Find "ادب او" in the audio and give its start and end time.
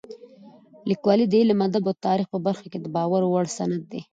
1.67-2.01